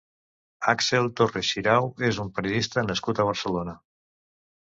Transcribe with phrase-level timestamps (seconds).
[0.71, 3.77] Àxel Torres Xirau és un periodista nascut a Barcelona.